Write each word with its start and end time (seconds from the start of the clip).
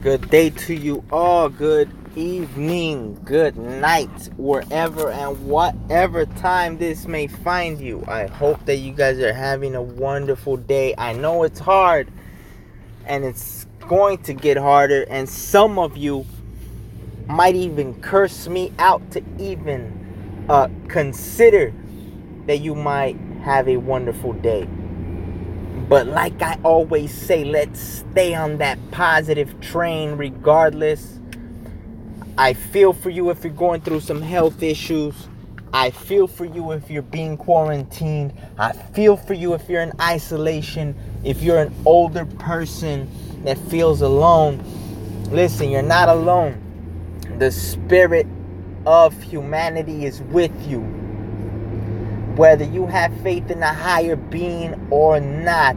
Good 0.00 0.30
day 0.30 0.50
to 0.50 0.74
you 0.74 1.02
all. 1.10 1.48
Good 1.48 1.90
evening. 2.14 3.20
Good 3.24 3.56
night. 3.56 4.30
Wherever 4.36 5.10
and 5.10 5.44
whatever 5.44 6.24
time 6.24 6.78
this 6.78 7.08
may 7.08 7.26
find 7.26 7.80
you. 7.80 8.04
I 8.06 8.28
hope 8.28 8.64
that 8.66 8.76
you 8.76 8.92
guys 8.92 9.18
are 9.18 9.32
having 9.32 9.74
a 9.74 9.82
wonderful 9.82 10.56
day. 10.56 10.94
I 10.96 11.14
know 11.14 11.42
it's 11.42 11.58
hard 11.58 12.12
and 13.06 13.24
it's 13.24 13.66
going 13.88 14.18
to 14.18 14.34
get 14.34 14.56
harder. 14.56 15.02
And 15.10 15.28
some 15.28 15.80
of 15.80 15.96
you 15.96 16.24
might 17.26 17.56
even 17.56 18.00
curse 18.00 18.46
me 18.46 18.72
out 18.78 19.10
to 19.10 19.24
even 19.36 20.46
uh, 20.48 20.68
consider 20.86 21.74
that 22.46 22.58
you 22.58 22.76
might 22.76 23.16
have 23.42 23.66
a 23.68 23.78
wonderful 23.78 24.32
day. 24.34 24.68
But 25.88 26.06
like 26.08 26.42
I 26.42 26.58
always 26.64 27.12
say, 27.12 27.44
let's 27.44 27.80
stay 27.80 28.34
on 28.34 28.58
that 28.58 28.78
positive 28.90 29.60
train 29.60 30.12
regardless. 30.12 31.18
I 32.36 32.52
feel 32.52 32.92
for 32.92 33.10
you 33.10 33.30
if 33.30 33.44
you're 33.44 33.52
going 33.52 33.80
through 33.80 34.00
some 34.00 34.22
health 34.22 34.62
issues. 34.62 35.28
I 35.72 35.90
feel 35.90 36.26
for 36.26 36.44
you 36.46 36.72
if 36.72 36.90
you're 36.90 37.02
being 37.02 37.36
quarantined. 37.36 38.32
I 38.58 38.72
feel 38.72 39.16
for 39.16 39.34
you 39.34 39.54
if 39.54 39.68
you're 39.68 39.82
in 39.82 39.92
isolation. 40.00 40.94
If 41.24 41.42
you're 41.42 41.60
an 41.60 41.74
older 41.84 42.24
person 42.24 43.08
that 43.44 43.58
feels 43.58 44.00
alone, 44.00 44.62
listen, 45.30 45.70
you're 45.70 45.82
not 45.82 46.08
alone. 46.08 46.62
The 47.38 47.50
spirit 47.50 48.26
of 48.86 49.20
humanity 49.22 50.06
is 50.06 50.22
with 50.22 50.52
you 50.66 50.97
whether 52.38 52.64
you 52.64 52.86
have 52.86 53.12
faith 53.20 53.50
in 53.50 53.60
a 53.64 53.74
higher 53.74 54.14
being 54.14 54.72
or 54.92 55.18
not, 55.18 55.76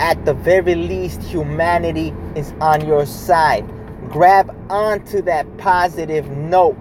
at 0.00 0.24
the 0.24 0.34
very 0.34 0.74
least, 0.74 1.22
humanity 1.22 2.12
is 2.34 2.52
on 2.60 2.84
your 2.84 3.06
side. 3.06 3.64
Grab 4.08 4.52
onto 4.68 5.22
that 5.22 5.46
positive 5.56 6.28
note 6.30 6.76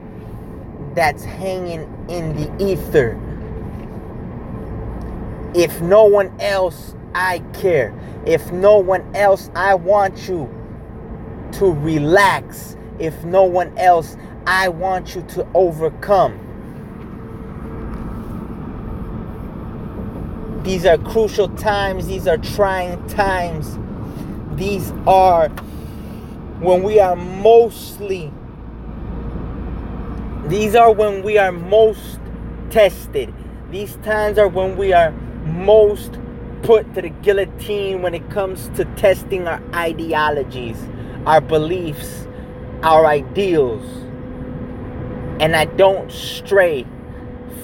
that's 0.95 1.23
hanging 1.23 1.81
in 2.09 2.35
the 2.35 2.71
ether. 2.71 3.19
If 5.53 5.79
no 5.81 6.05
one 6.05 6.35
else, 6.41 6.95
I 7.13 7.39
care. 7.53 7.93
If 8.25 8.51
no 8.51 8.79
one 8.79 9.15
else, 9.15 9.51
I 9.55 9.75
want 9.75 10.27
you 10.27 10.49
to 11.51 11.71
relax. 11.71 12.75
If 12.97 13.23
no 13.23 13.43
one 13.43 13.77
else, 13.77 14.17
I 14.47 14.69
want 14.69 15.13
you 15.13 15.21
to 15.21 15.47
overcome. 15.53 16.48
These 20.63 20.85
are 20.85 20.97
crucial 20.97 21.47
times. 21.49 22.07
These 22.07 22.27
are 22.27 22.37
trying 22.37 23.05
times. 23.07 23.77
These 24.57 24.91
are 25.07 25.49
when 26.59 26.83
we 26.83 26.99
are 26.99 27.15
mostly, 27.15 28.31
these 30.47 30.75
are 30.75 30.91
when 30.91 31.23
we 31.23 31.37
are 31.37 31.53
most 31.53 32.19
tested. 32.69 33.33
These 33.71 33.95
times 33.97 34.37
are 34.37 34.49
when 34.49 34.75
we 34.75 34.91
are 34.91 35.11
most 35.45 36.19
put 36.63 36.93
to 36.95 37.01
the 37.01 37.09
guillotine 37.09 38.01
when 38.01 38.13
it 38.13 38.29
comes 38.29 38.67
to 38.75 38.83
testing 38.95 39.47
our 39.47 39.61
ideologies, 39.73 40.77
our 41.25 41.39
beliefs, 41.39 42.27
our 42.83 43.05
ideals. 43.05 43.85
And 45.39 45.55
I 45.55 45.65
don't 45.65 46.11
stray 46.11 46.85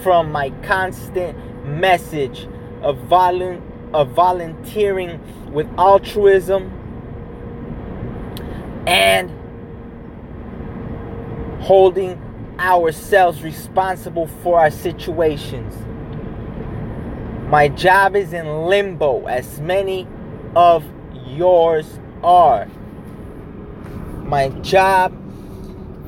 from 0.01 0.31
my 0.31 0.51
constant 0.63 1.37
message 1.65 2.47
of, 2.85 2.97
volu- 3.09 3.61
of 3.93 4.09
volunteering 4.11 5.19
with 5.51 5.67
altruism 5.77 6.71
and 8.87 9.31
holding 11.61 12.21
ourselves 12.59 13.41
responsible 13.41 14.27
for 14.27 14.59
our 14.59 14.69
situations. 14.69 15.75
My 17.49 17.67
job 17.69 18.15
is 18.15 18.33
in 18.33 18.65
limbo, 18.67 19.25
as 19.25 19.59
many 19.59 20.07
of 20.55 20.85
yours 21.25 21.99
are. 22.23 22.67
My 24.23 24.49
job 24.61 25.11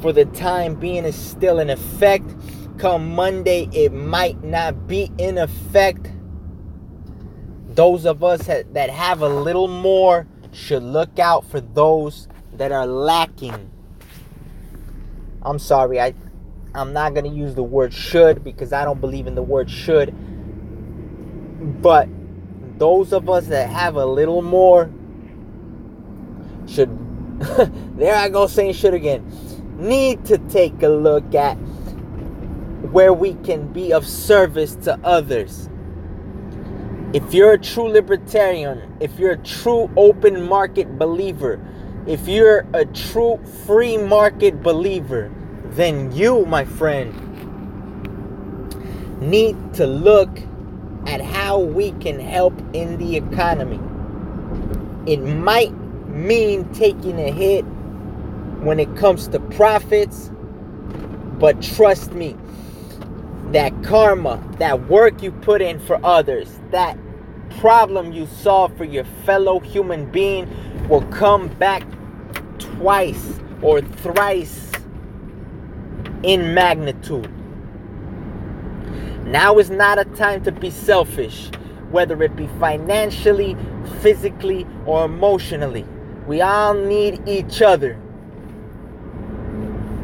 for 0.02 0.14
the 0.14 0.26
time 0.26 0.76
being 0.76 1.06
is 1.06 1.16
still 1.16 1.60
in 1.60 1.70
effect. 1.72 2.36
Come 2.78 3.16
Monday, 3.16 3.68
it 3.74 3.92
might 3.92 4.44
not 4.44 4.88
be 4.88 5.12
in 5.18 5.40
effect 5.40 6.12
those 7.78 8.06
of 8.08 8.24
us 8.24 8.48
that 8.48 8.90
have 8.90 9.22
a 9.22 9.30
little 9.30 9.68
more 9.68 10.26
should 10.52 10.82
look 10.82 11.20
out 11.20 11.46
for 11.46 11.62
those 11.62 12.28
that 12.54 12.72
are 12.72 12.88
lacking. 12.88 13.70
I'm 15.44 15.60
sorry, 15.60 16.02
I 16.02 16.16
I'm 16.74 16.92
not 16.92 17.14
going 17.14 17.30
to 17.30 17.36
use 17.36 17.54
the 17.54 17.64
word 17.64 17.94
should 17.94 18.44
because 18.44 18.74
I 18.74 18.84
don't 18.84 19.00
believe 19.00 19.28
in 19.28 19.36
the 19.36 19.44
word 19.44 19.70
should. 19.70 20.12
But 21.82 22.10
those 22.80 23.14
of 23.14 23.30
us 23.30 23.46
that 23.48 23.70
have 23.70 23.96
a 23.96 24.06
little 24.06 24.42
more 24.42 24.92
should 26.68 26.90
there 27.96 28.16
I 28.16 28.30
go 28.30 28.48
saying 28.48 28.74
should 28.74 28.96
again. 28.96 29.24
Need 29.78 30.26
to 30.26 30.40
take 30.40 30.82
a 30.82 30.90
look 30.90 31.36
at 31.36 31.54
where 32.92 33.14
we 33.14 33.36
can 33.36 33.72
be 33.72 33.94
of 33.94 34.08
service 34.08 34.74
to 34.78 35.00
others 35.04 35.70
if 37.14 37.34
you're 37.34 37.54
a 37.54 37.58
true 37.58 37.88
libertarian, 37.88 38.98
if 39.00 39.18
you're 39.18 39.32
a 39.32 39.38
true 39.38 39.90
open 39.96 40.44
market 40.44 40.98
believer, 41.00 41.60
if 42.06 42.28
you're 42.28 42.66
a 42.74 42.86
true 42.86 43.40
free 43.66 43.98
market 43.98 44.62
believer, 44.62 45.32
then 45.72 46.12
you, 46.12 46.46
my 46.46 46.66
friend, 46.66 47.14
need 49.22 49.56
to 49.74 49.88
look 49.88 50.30
at 51.06 51.22
how 51.22 51.60
we 51.60 51.92
can 51.94 52.20
help 52.20 52.54
in 52.74 52.98
the 52.98 53.16
economy. 53.16 53.80
It 55.10 55.22
might 55.22 55.74
mean 56.08 56.72
taking 56.74 57.20
a 57.20 57.32
hit 57.32 57.62
when 58.62 58.80
it 58.80 58.96
comes 58.98 59.30
to 59.30 59.40
profits, 59.40 60.30
but 61.40 61.62
trust 61.62 62.12
me, 62.12 62.36
that 63.52 63.84
karma, 63.84 64.44
that 64.60 64.90
work 64.90 65.22
you 65.22 65.32
put 65.32 65.62
in 65.62 65.80
for 65.80 66.04
others, 66.06 66.60
that 66.72 66.98
problem 67.60 68.12
you 68.12 68.28
solve 68.28 68.76
for 68.78 68.84
your 68.84 69.06
fellow 69.26 69.60
human 69.60 70.10
being 70.12 70.48
will 70.90 71.04
come 71.04 71.48
back 71.48 71.84
twice 72.60 73.40
or 73.62 73.82
thrice 73.82 74.72
in 76.24 76.54
magnitude. 76.54 77.32
Now 79.26 79.58
is 79.60 79.70
not 79.70 80.00
a 80.00 80.06
time 80.06 80.44
to 80.44 80.52
be 80.52 80.70
selfish, 80.70 81.50
whether 81.92 82.22
it 82.24 82.36
be 82.36 82.48
financially, 82.60 83.56
physically, 84.02 84.66
or 84.86 85.06
emotionally. 85.06 85.86
We 86.28 86.42
all 86.42 86.74
need 86.74 87.22
each 87.28 87.62
other. 87.62 87.96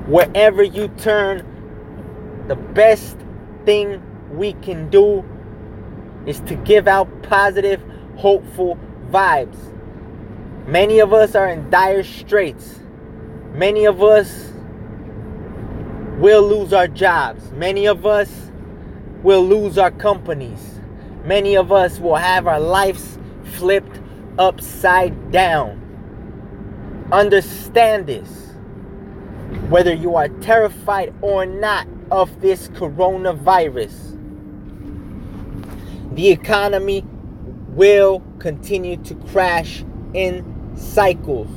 Wherever 0.07 0.63
you 0.63 0.89
turn, 0.89 1.45
the 2.47 2.55
best 2.55 3.17
thing 3.65 4.01
we 4.31 4.53
can 4.53 4.89
do 4.89 5.23
is 6.25 6.39
to 6.41 6.55
give 6.55 6.87
out 6.87 7.23
positive, 7.23 7.81
hopeful 8.15 8.77
vibes. 9.09 9.57
Many 10.67 10.99
of 10.99 11.13
us 11.13 11.35
are 11.35 11.49
in 11.49 11.69
dire 11.69 12.03
straits. 12.03 12.79
Many 13.53 13.85
of 13.85 14.01
us 14.01 14.51
will 16.17 16.41
lose 16.41 16.73
our 16.73 16.87
jobs. 16.87 17.51
Many 17.51 17.85
of 17.87 18.05
us 18.05 18.51
will 19.23 19.45
lose 19.45 19.77
our 19.77 19.91
companies. 19.91 20.79
Many 21.25 21.55
of 21.55 21.71
us 21.71 21.99
will 21.99 22.15
have 22.15 22.47
our 22.47 22.59
lives 22.59 23.17
flipped 23.43 23.99
upside 24.37 25.31
down. 25.31 25.79
Understand 27.11 28.07
this. 28.07 28.29
Whether 29.69 29.93
you 29.93 30.15
are 30.15 30.29
terrified 30.29 31.13
or 31.21 31.45
not 31.45 31.87
of 32.11 32.41
this 32.41 32.67
coronavirus, 32.69 34.19
the 36.15 36.29
economy 36.29 37.03
will 37.69 38.21
continue 38.39 38.97
to 38.97 39.15
crash 39.31 39.83
in 40.13 40.45
cycles, 40.75 41.49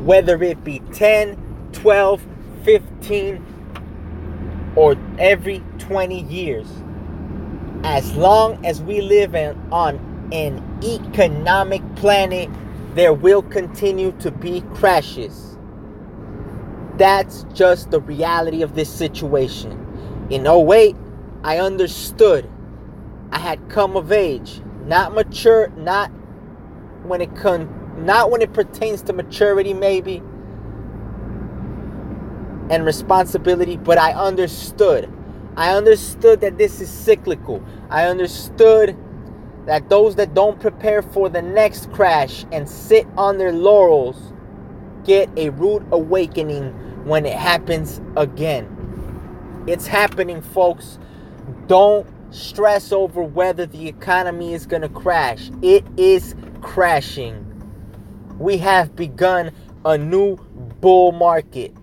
whether 0.00 0.42
it 0.42 0.62
be 0.64 0.78
10, 0.92 1.36
12, 1.72 2.26
15, 2.64 3.44
or 4.76 4.96
every 5.18 5.62
20 5.78 6.20
years. 6.22 6.66
As 7.84 8.14
long 8.16 8.64
as 8.64 8.80
we 8.80 9.00
live 9.00 9.34
in, 9.34 9.60
on 9.70 9.96
an 10.32 10.62
economic 10.82 11.82
planet, 11.96 12.48
there 12.94 13.12
will 13.12 13.42
continue 13.42 14.12
to 14.20 14.30
be 14.30 14.62
crashes. 14.74 15.51
That's 16.96 17.44
just 17.54 17.90
the 17.90 18.00
reality 18.00 18.62
of 18.62 18.74
this 18.74 18.92
situation. 18.92 20.26
In 20.30 20.46
08, 20.46 20.96
I 21.44 21.58
understood. 21.58 22.50
I 23.30 23.38
had 23.38 23.68
come 23.70 23.96
of 23.96 24.12
age. 24.12 24.60
Not 24.86 25.14
mature, 25.14 25.68
not 25.76 26.10
when 27.04 27.20
it 27.20 27.34
con- 27.36 27.80
not 27.98 28.30
when 28.30 28.42
it 28.42 28.52
pertains 28.52 29.02
to 29.02 29.12
maturity, 29.12 29.74
maybe, 29.74 30.22
and 32.70 32.84
responsibility, 32.84 33.76
but 33.76 33.98
I 33.98 34.12
understood. 34.12 35.12
I 35.56 35.74
understood 35.74 36.40
that 36.42 36.58
this 36.58 36.80
is 36.80 36.90
cyclical. 36.90 37.62
I 37.90 38.06
understood 38.06 38.96
that 39.66 39.88
those 39.90 40.16
that 40.16 40.34
don't 40.34 40.60
prepare 40.60 41.02
for 41.02 41.28
the 41.28 41.42
next 41.42 41.92
crash 41.92 42.44
and 42.52 42.68
sit 42.68 43.06
on 43.16 43.38
their 43.38 43.52
laurels 43.52 44.31
get 45.04 45.28
a 45.36 45.50
rude 45.50 45.86
awakening 45.92 46.72
when 47.04 47.26
it 47.26 47.34
happens 47.36 48.00
again. 48.16 49.64
It's 49.66 49.86
happening, 49.86 50.42
folks. 50.42 50.98
Don't 51.66 52.06
stress 52.30 52.92
over 52.92 53.22
whether 53.22 53.66
the 53.66 53.88
economy 53.88 54.54
is 54.54 54.66
going 54.66 54.82
to 54.82 54.88
crash. 54.88 55.50
It 55.62 55.84
is 55.96 56.34
crashing. 56.60 57.46
We 58.38 58.56
have 58.58 58.96
begun 58.96 59.52
a 59.84 59.98
new 59.98 60.36
bull 60.80 61.12
market. 61.12 61.74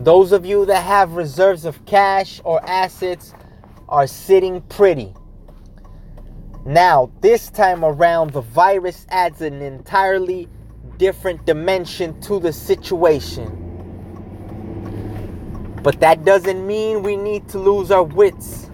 Those 0.00 0.32
of 0.32 0.46
you 0.46 0.64
that 0.66 0.82
have 0.82 1.12
reserves 1.12 1.64
of 1.64 1.84
cash 1.84 2.40
or 2.44 2.64
assets 2.66 3.34
are 3.88 4.06
sitting 4.06 4.62
pretty. 4.62 5.12
Now, 6.64 7.10
this 7.20 7.50
time 7.50 7.84
around, 7.84 8.30
the 8.30 8.40
virus 8.40 9.06
adds 9.10 9.40
an 9.42 9.60
entirely 9.60 10.48
different 11.00 11.44
dimension 11.46 12.20
to 12.20 12.38
the 12.38 12.52
situation. 12.52 13.56
But 15.82 15.98
that 16.00 16.26
doesn't 16.26 16.66
mean 16.66 17.02
we 17.02 17.16
need 17.16 17.48
to 17.48 17.58
lose 17.58 17.90
our 17.90 18.02
wits. 18.02 18.70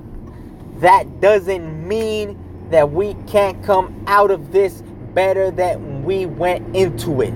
That 0.78 1.20
doesn't 1.20 1.86
mean 1.86 2.36
that 2.70 2.90
we 2.90 3.14
can't 3.28 3.62
come 3.62 4.04
out 4.08 4.32
of 4.32 4.50
this 4.50 4.82
better 5.14 5.52
than 5.52 6.02
we 6.02 6.26
went 6.26 6.74
into 6.74 7.20
it. 7.22 7.32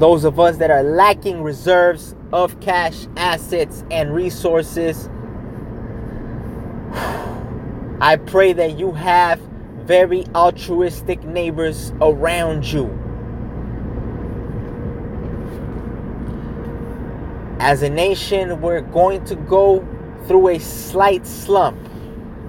Those 0.00 0.24
of 0.24 0.40
us 0.40 0.56
that 0.56 0.72
are 0.72 0.82
lacking 0.82 1.44
reserves 1.44 2.16
of 2.32 2.58
cash, 2.60 3.06
assets, 3.16 3.84
and 3.92 4.12
resources, 4.12 5.08
I 8.00 8.16
pray 8.26 8.52
that 8.52 8.76
you 8.76 8.90
have 8.90 9.40
very 9.86 10.26
altruistic 10.34 11.22
neighbors 11.22 11.92
around 12.00 12.64
you. 12.64 12.86
As 17.60 17.82
a 17.82 17.88
nation, 17.88 18.60
we're 18.60 18.80
going 18.80 19.24
to 19.24 19.36
go 19.36 19.86
through 20.26 20.48
a 20.48 20.58
slight 20.58 21.26
slump. 21.26 21.78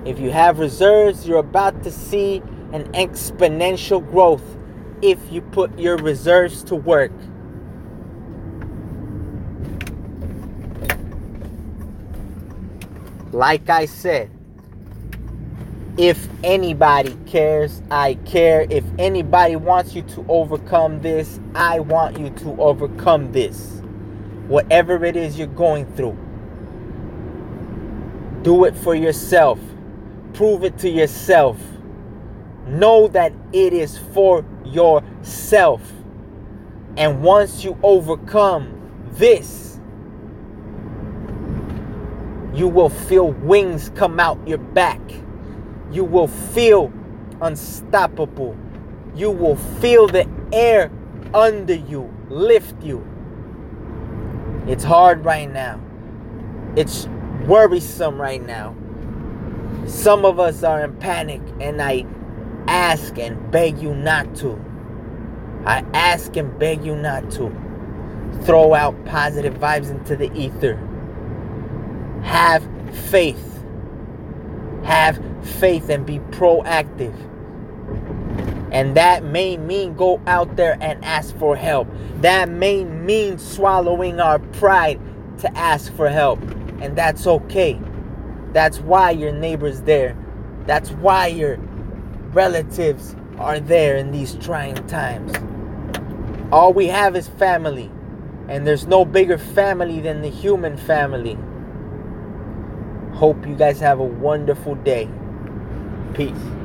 If 0.03 0.19
you 0.19 0.31
have 0.31 0.59
reserves, 0.59 1.27
you're 1.27 1.39
about 1.39 1.83
to 1.83 1.91
see 1.91 2.37
an 2.73 2.91
exponential 2.93 4.05
growth 4.11 4.43
if 5.01 5.19
you 5.31 5.41
put 5.41 5.77
your 5.77 5.97
reserves 5.97 6.63
to 6.65 6.75
work. 6.75 7.11
Like 13.31 13.69
I 13.69 13.85
said, 13.85 14.31
if 15.97 16.27
anybody 16.43 17.17
cares, 17.25 17.81
I 17.89 18.13
care. 18.25 18.67
If 18.69 18.83
anybody 18.99 19.55
wants 19.55 19.95
you 19.95 20.03
to 20.03 20.25
overcome 20.29 21.01
this, 21.01 21.39
I 21.55 21.79
want 21.79 22.19
you 22.19 22.29
to 22.29 22.61
overcome 22.61 23.31
this. 23.31 23.81
Whatever 24.47 25.03
it 25.03 25.15
is 25.15 25.39
you're 25.39 25.47
going 25.47 25.85
through, 25.95 26.17
do 28.43 28.65
it 28.65 28.75
for 28.77 28.93
yourself. 28.93 29.59
Prove 30.33 30.63
it 30.63 30.77
to 30.79 30.89
yourself. 30.89 31.59
Know 32.67 33.07
that 33.07 33.33
it 33.51 33.73
is 33.73 33.97
for 33.97 34.45
yourself. 34.63 35.81
And 36.95 37.23
once 37.23 37.63
you 37.63 37.77
overcome 37.81 38.73
this, 39.13 39.79
you 42.53 42.67
will 42.67 42.89
feel 42.89 43.31
wings 43.31 43.89
come 43.95 44.19
out 44.19 44.39
your 44.47 44.57
back. 44.59 45.01
You 45.91 46.03
will 46.03 46.27
feel 46.27 46.91
unstoppable. 47.41 48.57
You 49.15 49.31
will 49.31 49.55
feel 49.55 50.07
the 50.07 50.29
air 50.51 50.91
under 51.33 51.73
you 51.75 52.13
lift 52.29 52.81
you. 52.83 53.05
It's 54.67 54.83
hard 54.83 55.23
right 55.23 55.51
now. 55.51 55.79
It's 56.75 57.07
worrisome 57.45 58.19
right 58.19 58.45
now. 58.45 58.75
Some 59.87 60.25
of 60.25 60.39
us 60.39 60.63
are 60.63 60.83
in 60.83 60.95
panic, 60.97 61.41
and 61.61 61.81
I 61.81 62.05
ask 62.67 63.17
and 63.17 63.49
beg 63.51 63.79
you 63.79 63.95
not 63.95 64.35
to. 64.37 64.63
I 65.65 65.85
ask 65.93 66.35
and 66.35 66.57
beg 66.59 66.83
you 66.83 66.95
not 66.95 67.31
to. 67.31 67.49
Throw 68.43 68.73
out 68.73 69.05
positive 69.05 69.55
vibes 69.55 69.89
into 69.89 70.15
the 70.15 70.31
ether. 70.33 70.75
Have 72.23 72.67
faith. 73.09 73.56
Have 74.87 75.21
faith 75.59 75.89
and 75.89 76.05
be 76.05 76.19
proactive. 76.19 77.13
And 78.71 78.95
that 78.95 79.23
may 79.23 79.57
mean 79.57 79.95
go 79.95 80.21
out 80.27 80.55
there 80.55 80.77
and 80.81 81.03
ask 81.03 81.37
for 81.37 81.55
help. 81.55 81.87
That 82.21 82.49
may 82.49 82.83
mean 82.83 83.37
swallowing 83.37 84.19
our 84.19 84.39
pride 84.39 84.99
to 85.39 85.57
ask 85.57 85.93
for 85.95 86.09
help. 86.09 86.41
And 86.81 86.97
that's 86.97 87.27
okay. 87.27 87.79
That's 88.53 88.79
why 88.79 89.11
your 89.11 89.33
neighbor's 89.33 89.81
there. 89.81 90.17
That's 90.65 90.91
why 90.91 91.27
your 91.27 91.57
relatives 92.31 93.15
are 93.37 93.59
there 93.59 93.97
in 93.97 94.11
these 94.11 94.35
trying 94.35 94.87
times. 94.87 95.33
All 96.51 96.71
we 96.71 96.87
have 96.87 97.15
is 97.15 97.27
family. 97.27 97.91
And 98.47 98.65
there's 98.65 98.87
no 98.87 99.03
bigger 99.03 99.37
family 99.37 99.99
than 99.99 100.21
the 100.21 100.29
human 100.29 100.77
family. 100.77 101.37
Hope 103.17 103.47
you 103.47 103.55
guys 103.55 103.79
have 103.79 103.99
a 103.99 104.03
wonderful 104.03 104.75
day. 104.75 105.09
Peace. 106.13 106.57